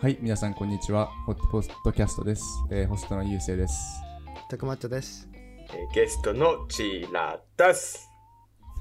[0.00, 1.06] はい、皆さんこんにちは。
[1.26, 2.44] ホットポッドキャストです。
[2.70, 4.00] えーホストのゆうせいです。
[4.48, 5.28] たくまっちょです。
[5.34, 8.08] えーゲストのチーラダス。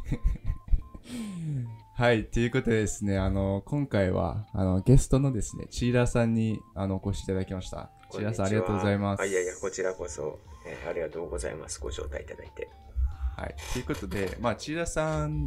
[1.98, 7.90] はい、ということでですね、あの、今回は、あの、ゲストのですね、チーラーさんに、あの、お越しいただきました。
[8.12, 9.22] チーラーさん、ありがとうございます。
[9.22, 11.80] あいやいや、こちらこそ、えーありがとうございます。
[11.80, 12.70] ご招待いただいて。
[13.36, 15.46] はい、ということで、まあ、チーラーさん、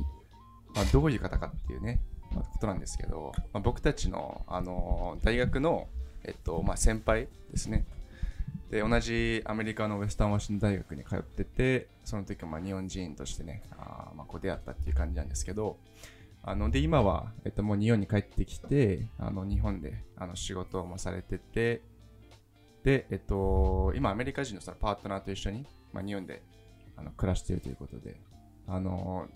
[0.74, 5.88] まあ、どういう方かっていうね、まあ、ことなんですけど、まあ、僕たちの、あの、大学の、
[6.24, 7.84] えっと、まあ、先輩ですね。
[8.70, 15.76] で、同じアメリカのウェスタンワシントン大学に通ってて、その時はまあ日本人としてね、あまあこう出会ったっていう感じなんですけど、
[16.42, 21.82] あので今は、えっと、もう日本に帰ってきて、あの日本であの仕事もされてて、
[22.84, 26.40] で、えっと、今アメリカ人のそのパートナーと一緒に、まあ、日本で
[26.96, 28.20] あの暮らしているということで、
[28.68, 29.26] あの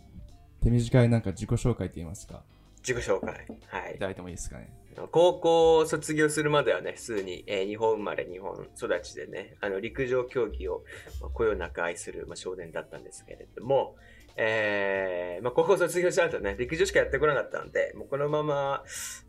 [0.63, 2.43] 手短いなんか自己紹介といいますか、
[2.87, 3.47] 自己紹介。
[3.69, 4.07] はいいた。
[4.07, 4.71] だいてもいいですかね。
[5.11, 10.85] 高校を卒業するまではね、普通に、えー日本生まれ、日本育ちでね、あの陸上競技を
[11.21, 13.97] まあこよなく愛する、まあ、少年だったんですけれども、
[14.37, 18.85] えーまあ、高校卒業した後ね、陸上しかやってこなかったので、もうこのまま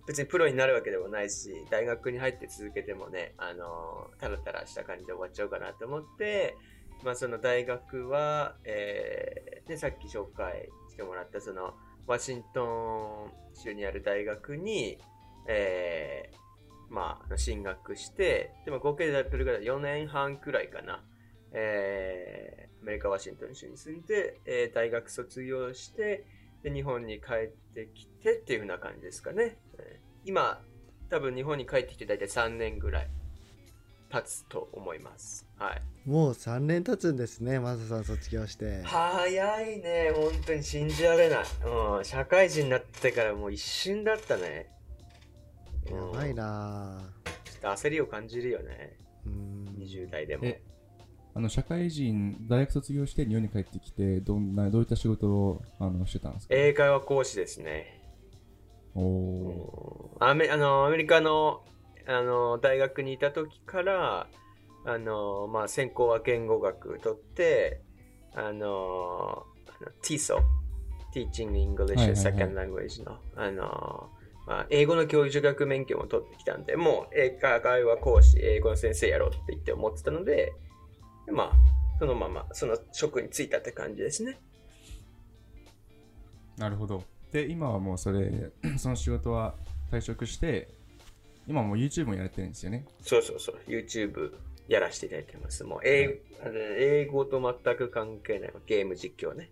[0.05, 6.57] 別にプロになるわけでもないし、大学に入って続けてもね、あのータラタラした感じで終わっちゃうかなと思って、
[7.03, 11.73] まあ、その大学は、えーね、さっき紹介してもらったその
[12.07, 14.97] ワシントン州にある大学に、
[15.47, 21.03] えーまあ、進学して、でも合計でどれぐら4年半くらいかな、
[21.51, 26.23] えーアメリカ・ワシントン州に住んで、えー大学卒業して
[26.61, 29.57] で、日本に帰ってきてっていう風な感じですかね。
[30.23, 30.61] 今、
[31.09, 33.09] 多分日本に帰ってきて大体3年ぐらい
[34.09, 35.47] 経つと思います。
[35.57, 36.09] はい。
[36.09, 38.81] もう3年経つんですね、マサさん卒業して。
[38.83, 41.39] 早いね、本当に信じられない。
[41.97, 44.69] うん、社会人になってからもう一瞬だったね。
[45.89, 48.97] やうんばいなちょっと焦りを感じるよね。
[49.25, 49.29] ぁ。
[49.29, 49.65] うん。
[49.79, 50.45] 20代でも。
[50.45, 50.61] え
[51.37, 58.01] あの社会人、大学卒業して日本に帰ってきて、どんなどういった仕事をあのしてたんですか、英会話講師ですね。
[58.95, 61.61] おおアメあのアメリカの
[62.07, 64.27] あの大学にいた時から
[64.85, 67.81] あの、まあ、専攻は言語学取って
[68.33, 69.45] あの
[70.03, 70.41] TESOL
[71.13, 74.09] Teaching English はいはいはい Second Language の,、あの
[74.45, 80.53] まあ、英語の教授学免許も取ってきたんでもう英会話講師英語の先生やろうって言って思ってたので
[81.31, 81.51] まあ
[81.99, 84.39] そのままその職に就いたって感じですね
[86.57, 87.03] なるほど。
[87.31, 89.55] で、今はもうそれ、その仕事は
[89.91, 90.69] 退職して、
[91.47, 92.85] 今はもう YouTube もやれてるんですよね。
[93.01, 94.33] そうそうそう、YouTube
[94.67, 95.63] やらせていただいてます。
[95.63, 99.49] もう英,、あの英語と全く関係ないゲーム実況ね。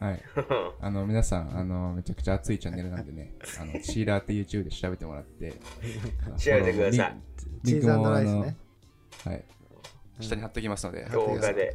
[0.00, 0.22] はい。
[0.80, 5.52] あの、皆さん、あの、めちゃくちゃ熱いチャンネルなんでね、 あの、チーラーって YouTube で調べてもらって、
[6.38, 7.16] 調べてください
[7.66, 8.56] チーズライスね。
[9.26, 9.44] あのはい。
[10.20, 11.74] 下に貼っときますので、うん動画で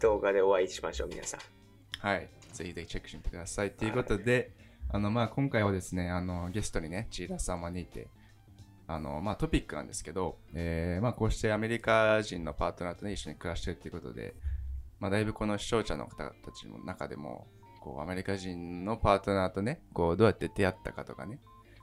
[0.00, 1.40] 動画でお会いしましょう、皆さん。
[1.98, 2.28] はい。
[2.52, 3.70] ぜひぜひチェックしてみてください。
[3.72, 4.52] ということで、
[4.88, 8.08] あの、まあ、今回はですね、あの、ゲストにね、チーラーさんを招いて、
[8.86, 14.34] あの、まあ、トピックなんですけど、えー、まあ、こうしてアメリカ人のパートナーとね、一緒に暮らしてるっていうことで、
[15.00, 17.46] まあ、だいぶこの視聴者の方たちの中でも、
[17.80, 21.38] こう、アメリカ人のパートナーとね、こう、どうやって出会ったかとかね、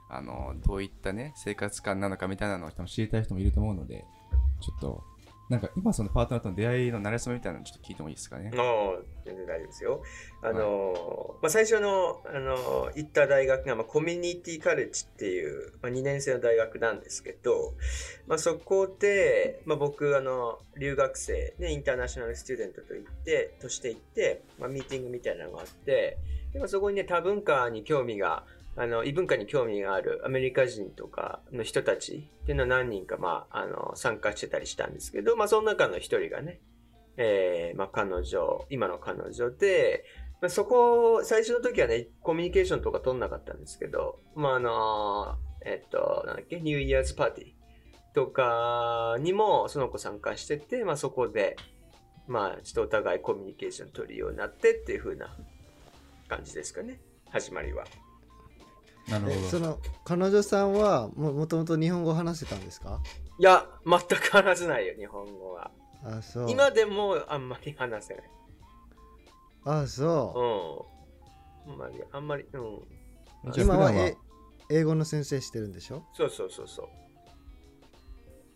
[0.08, 4.04] あの、どういったね、生活感なのかみたいなのを知りたい人もいると思うので、
[4.60, 5.04] ちょっと、
[5.48, 8.50] なんか今そのパートナーとの出会いの慣れ初めみたいなのちょっと聞いてもいいですかね？
[9.24, 10.02] 全然大丈夫ですよ。
[10.42, 17.74] あの、まあ、最初の、あの、行った大学が、まあ、コミュニティカレッジっていう、まあ、2年生の大学なんですけど、
[18.26, 26.18] まあ、そこで、まあ、僕、あの、留学生、ね、インターナショナルスチューデントと行って、として行って、まあ、ミーティングみたいなのがあって、
[26.52, 28.44] でまあそこにね、多文化に興味が、
[28.76, 36.60] あの、異文化に興味があるアメリカ人とかの人たちっていうのは何人か、まあ、あの、参加してたりしたんですけど、まあ、その中の一人がね、
[37.16, 40.04] えーまあ、彼女、今の彼女で、
[40.40, 47.52] まあ、そこ、最初の時はね、コミュニケーションとか取んなかったんですけど、まあ、あの、えっと、なんだっけ、ニューイヤーズパーティー
[48.14, 51.56] とかにもその子参加してて、まあ、そこで、
[52.26, 55.36] まあ、ちょっとお互いコミュニケーション取るようになってっていう風な
[56.28, 57.00] 感じですかね、
[57.30, 57.84] 始まりは。
[59.08, 59.34] なるほど。
[59.34, 63.00] えその彼女さんはももともと日本語を話せたんですか？
[63.38, 65.72] いや、全く話せないよ、日本語は。
[66.04, 68.24] あそう今でもあんまり話せない。
[69.64, 70.86] あそ
[71.66, 71.74] ううん。
[71.74, 72.80] あんまり、あんまり、うん。
[73.56, 74.16] 今はえ
[74.68, 76.04] 英語の先生してるんでしょ？
[76.14, 76.88] そうそうそうそう。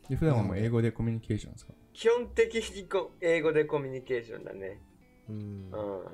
[0.09, 1.73] で普段はもう英語でコミュニケーションですか？
[1.93, 4.81] 基本的にこ英語でコミュニケーションだね。
[5.29, 5.37] うん
[5.73, 6.05] うん。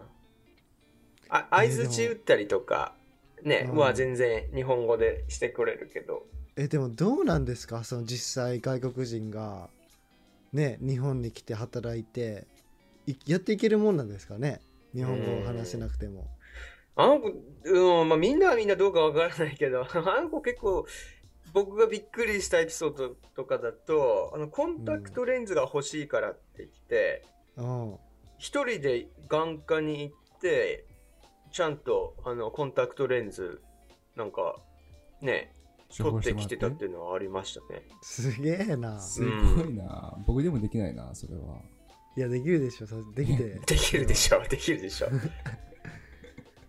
[1.28, 2.94] あ相づち打ったりとか、
[3.42, 6.26] ね、うんは全然日本語でしてくれるけど、
[6.56, 7.84] えでもどうなんですか？
[7.84, 9.70] その実際外国人が
[10.52, 12.46] ね日本に来て働いて
[13.06, 14.60] いやっていけるもんなんですかね？
[14.94, 16.28] 日本語を話せなくても。
[16.94, 17.28] あの子、
[17.64, 20.86] うん、まあみんなはみんなどうかわからないけど、 あの子結構、
[21.52, 27.24] 僕がびっくりしたエピソードとかだと、あの、コンタクトレンズが欲しいからって言って、
[27.56, 27.98] うん。
[28.38, 30.86] 一人で眼科に行って、
[31.50, 33.62] ちゃんと、あの、コンタクトレンズ、
[34.16, 34.60] なんか、
[35.20, 35.61] ね、処
[35.96, 37.82] 取っててもらってきたっていうのはありましたね。
[38.00, 38.98] すげえな。
[38.98, 41.56] すごいな、僕でもできないなそれは
[42.16, 43.60] いやできるでしょできて。
[43.66, 45.08] できるでしょ、できるでしょ。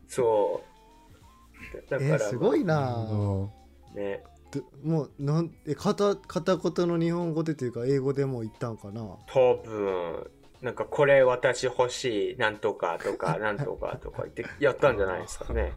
[0.08, 1.90] そう。
[1.90, 3.50] だだから、えすごいな
[3.96, 9.02] ね、どもうなんえ片片言の日本語でというか英語でも言ったんかな？
[9.28, 10.30] 多分、
[10.62, 15.74] なんかこれ私欲しい、なんとかとか、なんとかとか言ってやったんじゃないですかね。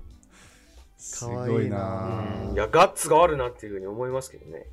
[0.97, 4.67] どすかわいいなごいなうんいや、ガッツがあるなっていうふうに思いますけどね。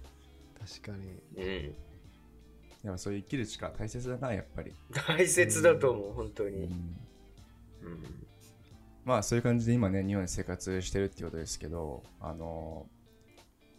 [0.59, 1.19] 確かに。
[1.37, 1.75] うん。
[2.83, 4.73] でもそういう生きる力大切だなやっぱり、
[5.07, 6.65] 大切だと思う、本当に。
[6.65, 6.97] うん
[7.81, 8.23] うん。
[9.05, 12.85] まあそういう感じで今ね日本で生活してるっていうことですけどあの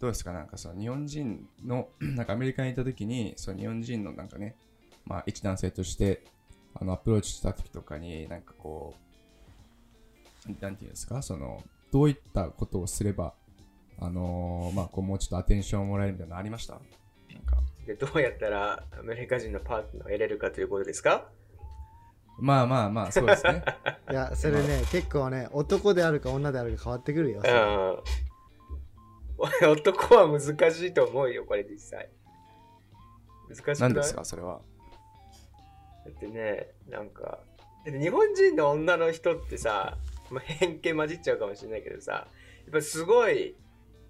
[0.00, 4.56] どうですかなんかその日本人の なんかアメリカにいた時にその日本人のなんかね
[5.06, 6.25] まあ一男性として
[6.75, 8.94] あのアプローチした時とかになんかこ
[10.47, 11.62] うなんていうんですかその
[11.94, 13.35] どういったことをすれば
[14.00, 16.75] あのまあこうもうちょっとアテンションをもらえるみたいなのありました？
[16.75, 16.82] なん
[17.44, 17.56] か
[17.87, 21.29] で、どうやったらアメリカ人のパートナーを得れるかということですか？
[22.41, 23.62] まあまあまあそうですね
[24.11, 27.41] いやそれね結構ね男であるか女であるか変わってくるよ。
[27.44, 27.46] う
[29.64, 29.70] ん。
[29.70, 30.40] 男は難
[30.73, 32.11] しいと思うよ、これ実際。
[33.49, 33.76] 難しくない？
[33.79, 34.61] 何ですかそれは？
[36.05, 37.38] だってね、なんか、
[37.85, 39.97] 日本人の女の人ってさ、
[40.34, 42.26] まあ、偏見混じっちゃうかもしれないけどさ、や
[42.69, 43.54] っぱすごい、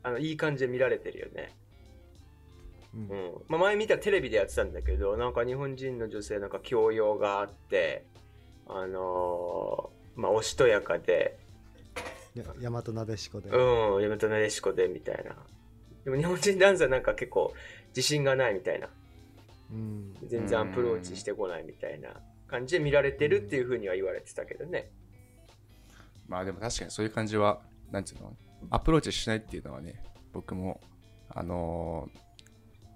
[0.02, 1.52] あの、いい感じで見られてるよね。
[2.94, 3.32] うんうん。
[3.48, 8.04] まあ、前見たテレビでやってたんだけど、なんか日本人の女性なんか教養があって、
[8.66, 11.38] あのーまあ、おしとやかで、
[12.34, 13.50] や大和なでしこで。
[13.50, 15.36] うん、やめとなでしこでみたいな。
[16.04, 17.54] でも日本人ダンサーなんか結構
[17.88, 18.88] 自信がないみたいな。
[19.70, 22.10] うん全然アプローチしてこないみたいな
[22.46, 24.90] 感じで見られてるっていうふうには言われてたけどね。
[26.28, 27.60] まあでも確かにそういう感じは、
[27.90, 28.36] なんていうの、
[28.70, 30.80] アプローチしないっていうのはね、僕も、
[31.28, 32.24] あのー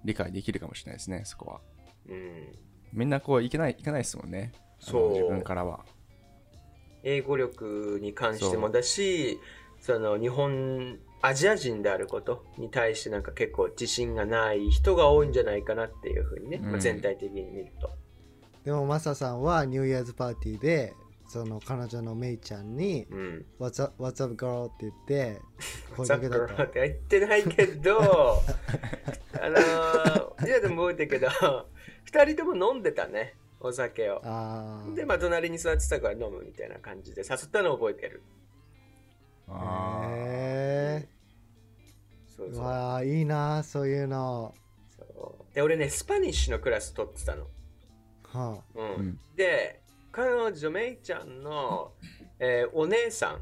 [0.05, 1.61] 理解できるかもしれないですね、そこは。
[2.07, 2.47] うん。
[2.93, 4.53] みんなこう、いけない、いけないですもんね。
[4.79, 5.85] そう自分からは。
[7.03, 9.39] 英語力に関してもだし、
[9.79, 17.91] その日本、アジア人であることに対してなんか結構自信がない人が多いんじゃないかなっていうふうにね、まあうん全体的に見ると。
[18.63, 20.93] でもマサさんはニューイヤーズパーティーで
[21.29, 23.45] その彼女のメイちゃんにうん。
[23.59, 25.41] 「What's up, What's up girl?」って言って
[25.95, 26.47] 声ザッかけたと。
[26.47, 31.29] クロって言ってないけど、 あのー、いやでも覚えてるけど、
[32.03, 34.21] 二人とも飲んでたね、お酒を。
[34.25, 38.23] ああで、まあ、隣に座ってたから飲むみたいな感じで誘ったのを覚えてる。
[39.47, 40.15] あー。
[40.15, 41.09] へえ
[42.35, 42.63] そうそう。
[42.63, 44.55] わあいいなそういうの。
[44.97, 45.55] そう。
[45.55, 47.47] で、俺ね、スパニッシュのクラス取ってたの。
[48.23, 48.95] はうん。
[48.95, 49.19] うん。
[49.35, 51.93] で、彼女、メイちゃんの、
[52.39, 53.37] えーお姉さ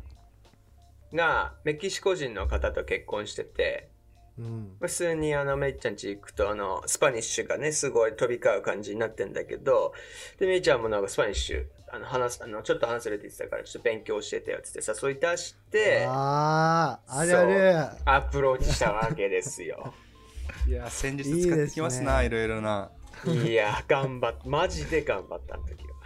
[1.13, 3.89] んがメキシコ人の方と結婚してて、
[4.37, 4.77] あうん。
[4.79, 9.93] 普通にあのメイちゃん家行くとあの Spanish がねすごい飛び交う感じになってんだけど
[10.39, 19.93] でメイちゃんもなんか Spanish あの話すあのちょっと話せるって言ってたからちょっと勉強教えてよって言って誘い出してあああるあるアプローチしたわけですよ。
[20.67, 22.91] いや、先日使ってきますな、いろいろな。
[23.25, 25.96] いや頑張っマジで頑張ったあの時は、へ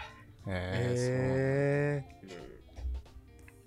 [0.47, 2.35] えへえ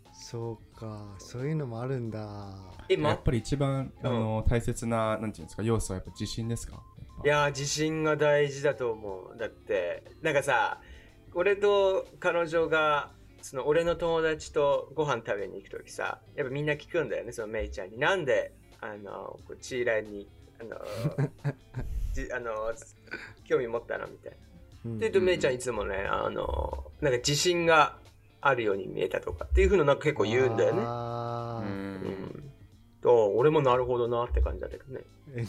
[0.06, 1.14] うん、そうか。
[1.18, 2.54] そういうのもあるんだ。
[2.88, 6.82] えまやっぱり一番、あの大切な、なんていうんですか、要素はやっぱ自信ですか？
[7.24, 9.38] いやー自信が大事だと思う。
[9.38, 10.80] だってなんかさ
[11.32, 17.98] 俺と彼女がその俺の友達とご飯食べに行く時さやっぱみんな聞くんだよねそのメイちゃんに。
[17.98, 20.28] なんであのこうチーラーに
[20.60, 20.76] あの
[22.12, 22.72] じあの
[23.44, 24.06] 興味持ったの？
[24.06, 24.38] みたいな。
[24.84, 27.96] うんでとメイちゃんいつもねあのなんか自信が
[28.40, 30.82] あるように見えたとかっていうふうのなんか結構言うんだよね。
[30.82, 30.84] う。
[30.84, 32.52] んん
[33.00, 35.00] と俺もなるほどなって感じだったけどね。
[35.34, 35.44] え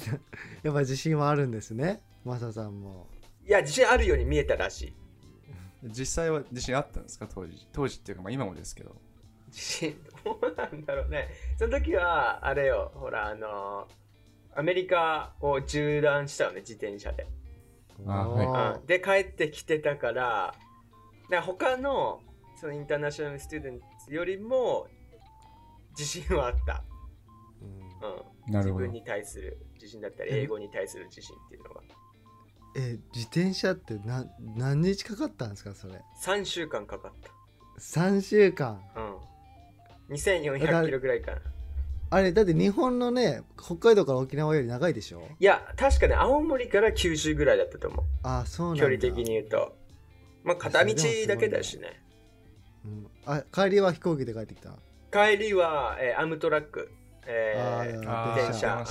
[0.64, 2.02] やっぱ自信はあるんですね？
[2.24, 3.08] マサさんも
[3.46, 4.94] いや自信あるように見えたらしい。
[5.84, 7.68] 実際は自信あったんですか、当時。
[7.72, 8.96] 当時っていうか、まあ今もですけど。
[9.48, 11.30] 自信どうなんだろうね。
[11.58, 13.88] その時はあれよほらあの
[14.56, 17.28] アメリカを縦断したよね自転車で。
[18.08, 20.56] あおーうんで帰ってきてたから
[21.30, 22.22] だ他の
[22.60, 24.88] そのインターナショナルスチューデントよりも
[25.98, 26.84] 自信はあった、
[27.62, 28.92] うんうん、なるほど自分。
[28.92, 31.82] に対する自信だったり、英語に対する自信っていうのが。
[32.78, 34.26] え自転車ってな
[34.58, 37.12] 何日かかったんですかそれ？3週間かかっ
[37.80, 39.02] 3週間た。
[39.02, 40.16] うん。
[40.16, 41.42] 2400キロぐらいかな。
[42.12, 45.22] あれだって日本のね北海道から沖縄より長いでしょ？
[45.40, 48.06] いや、確かね、青森から九州ぐらいだったと思う。
[48.24, 49.76] あそうなんだ距離的に言うと。
[50.44, 50.94] まあ、片道
[51.28, 52.00] だけだしね。
[52.86, 54.70] うん、あ帰りは飛行機で帰ってきた？
[55.12, 56.92] 帰りは、えーアムトラック、
[57.26, 58.86] えーあー電車。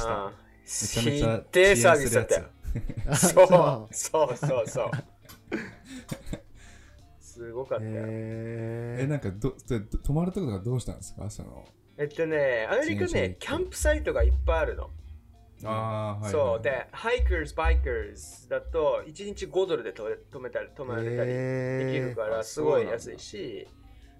[0.67, 2.45] ひでえサービスだったよ。
[3.09, 3.47] あ そう
[3.95, 4.91] そうそうそう。
[7.21, 7.91] すごかったよ。
[7.93, 11.29] へえ、なんかど、でど泊まるところがどうしたんですか？
[11.31, 11.65] その。
[11.97, 14.91] えっとね、アメリカねキャンプサイトがいっぱいあるの。
[15.65, 16.33] ああ、はい。
[16.33, 16.63] そう。
[16.63, 23.69] で、 hikers、bikers だと、1日5ドルでと泊めたり、泊まれたりできるから、すごい安いし、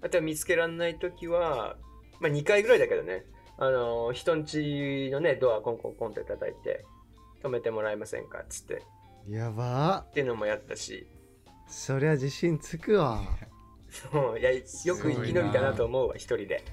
[0.01, 1.75] あとは見つけられないときは、
[2.19, 3.25] まあ2回ぐらいだけどね、
[3.57, 6.85] あの、人んちのね、ドアコンコンコンって叩いて、
[7.43, 8.81] 泊めてもらえませんかっつって、
[9.27, 11.07] やばっていうのもやったし、
[11.67, 13.21] そりゃ自信つくわ
[13.89, 16.63] そういやよく生き延びたなと思うわ、一人で。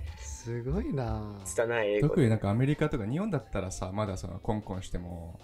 [0.44, 2.00] すごいな拙い英語で。
[2.08, 5.38] 特になんかアメリカとか日本だったらさ、まだそのコンコンしても、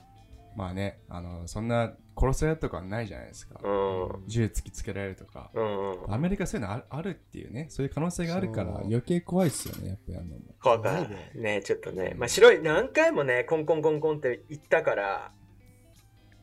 [0.57, 3.61] まあね、あの、そんな殺されるとかはないじゃないですか。
[3.63, 4.25] うん。
[4.27, 5.53] 銃突きつけられるとか。
[5.55, 6.13] うんうん。
[6.13, 10.43] アメリカそういうのあるあるっていうね、そういう可能性があるから余計怖いっすよね、やっぱやるのも。
[10.61, 12.15] 怖かったねねちょっとね。
[12.19, 15.33] まあ、白い、何回もね、コンコンコンコンって言ったから、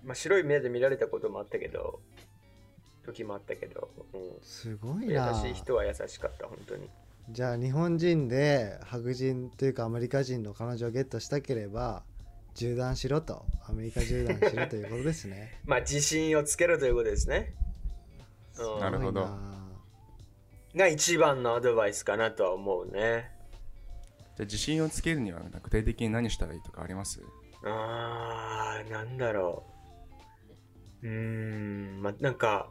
[0.06, 2.00] まあ、白い目で見られたこともあったけど、
[3.06, 6.90] 時もあったけど、うん、すごい優なしい人は優しかった、本当に。
[7.30, 12.04] じゃあ日本人で白人というかアメリカ人の彼女をゲットしたければ
[12.54, 17.56] 縦断しろとアメリカ縦断しろということですね まあ、自信をつけるということですね。
[18.58, 19.28] うんなるほど
[20.76, 23.32] が一番のアドバイスかなとは思うね。
[24.38, 27.22] じゃあ自信をつけるには具体的に何したらいいとかあります？
[27.64, 29.64] あー、なんだろ
[31.02, 31.08] う。
[31.08, 32.70] うーん、まあ、なんか、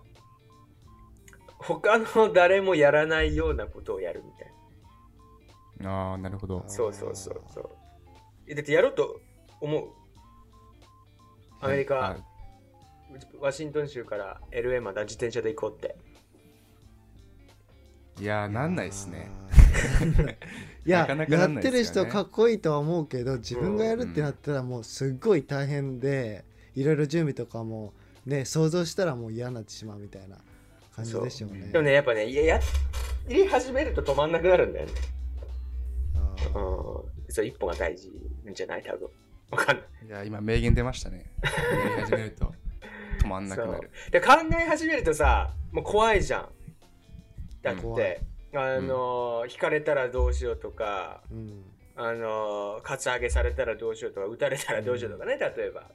[1.67, 4.53] 他の誰もやらないようなことをやるみたい
[5.81, 5.91] な。
[6.11, 6.65] ああ、なるほど。
[6.67, 7.71] そうそうそうそう。
[8.47, 9.21] えだってやろうと
[9.61, 9.89] 思う？
[11.61, 12.25] アメリカ、はい
[13.39, 15.95] ワシントン州から LA まで自転車で行こうって。
[18.21, 19.31] いやー、なんないっすね。
[20.85, 26.45] いや なかなかなやってる人かっこいいとは思うけど自分がやるってなったらもうすっごい大変で
[26.75, 27.93] いろいろ準備とかも
[28.27, 30.39] ね想像したらもう嫌になってしまうみたいな
[30.95, 32.61] 感じでしょうねでもね、やっぱね、いやや
[33.29, 34.93] り始めると止まんなくなるんだよね。
[36.15, 37.05] あうんー。
[37.29, 38.11] そう、一歩が大事
[38.53, 38.83] じゃない？
[38.83, 39.09] 多分。
[39.51, 39.87] わかんない。
[40.07, 41.25] いや、今、名言出ましたね。
[41.43, 42.53] やり始めると
[43.23, 43.91] 止まんなくなる。
[44.11, 46.49] で考え始めるとさ、もう怖いじゃん。
[47.63, 48.21] だっ怖いて、
[48.55, 51.65] あのー、引かれたらどうしようとか、うん
[51.97, 55.91] あのー、カツアゲされたらどうしようとか、撃たれたらどうしようとかね、例えば。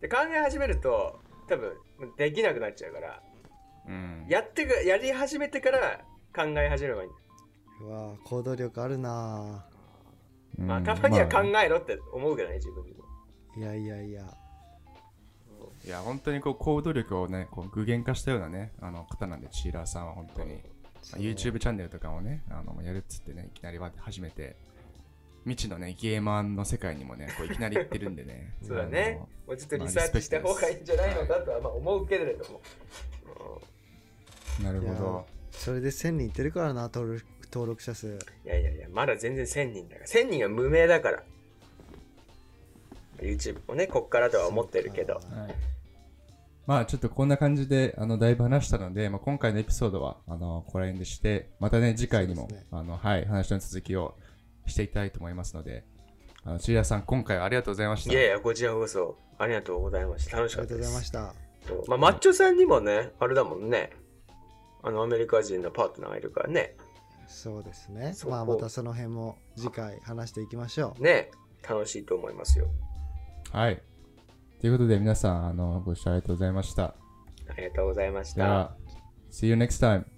[0.00, 1.72] で考え始めると、多分
[2.16, 3.22] できなくなっちゃうから、
[3.88, 4.26] うん。
[4.28, 6.00] やってかやり始めてから
[6.34, 7.16] 考え始めればいいんだ。
[7.82, 9.64] うわー行動力あるな
[10.58, 13.04] うんまあ、たまには考まあえろって思うけどね、自分にも。
[13.56, 14.22] いやいやいや
[15.84, 20.54] いや、本当にこう行動力をね、こう具現化したようなね、あの方なんで、チーラーさんは本当に。
[21.12, 24.56] まあ YouTube チャンネルとかをね、あのやるっつってね、いきなりわって始めて、
[25.44, 28.54] 未知のね、ゲーマーの世界にもね、こういきなり行ってるんでね。
[28.66, 29.20] そうだね。
[29.46, 32.60] もうちょっとリサーチした方がいいんじゃないのかとはまあ思うけれども。
[34.62, 35.26] なるほど。
[35.52, 40.06] それで1000人いってるからな登録登録者数いやいやいや、まだ全然1000人だから。
[40.06, 41.22] 1000人は無名だから。
[43.18, 45.14] YouTube もね、こっからとは思ってるけど。
[45.14, 45.74] はい
[46.66, 54.14] まあちょっとこんな感じであのだいぶ話したので、まあ、今回のエピソードはあのここら辺でしてまたね次回にも、ねあのはい、話の続きを
[54.66, 55.84] していきたいと思いますので
[56.44, 60.36] あの千谷さん今回はありがとうございましたいやいや、こちらこそありがとうございました。
[60.36, 61.12] 楽しありがとうかったです。
[61.12, 63.90] ございましたまあ、マッチョさんにもね、あれだもんね。
[64.82, 66.76] あの、アメリカ人のパートナーがいるからね。
[67.26, 71.30] そうですねまあまたその辺も次回話していきましょうね、
[71.68, 72.66] 楽しいと思いますよ。
[73.50, 73.82] はい
[74.60, 76.94] ということで皆さんあのご視聴ありがとうございましたあ
[77.56, 78.36] りがとうございました。
[78.36, 78.76] では
[79.30, 80.13] See you next time